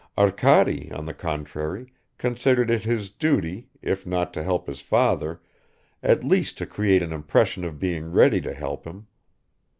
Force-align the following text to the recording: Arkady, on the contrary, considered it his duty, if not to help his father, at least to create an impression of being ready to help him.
Arkady, 0.17 0.91
on 0.91 1.05
the 1.05 1.13
contrary, 1.13 1.93
considered 2.17 2.71
it 2.71 2.81
his 2.81 3.11
duty, 3.11 3.67
if 3.83 4.03
not 4.03 4.33
to 4.33 4.41
help 4.41 4.65
his 4.65 4.81
father, 4.81 5.43
at 6.01 6.23
least 6.23 6.57
to 6.57 6.65
create 6.65 7.03
an 7.03 7.13
impression 7.13 7.63
of 7.63 7.77
being 7.77 8.11
ready 8.11 8.41
to 8.41 8.53
help 8.55 8.85
him. 8.87 9.05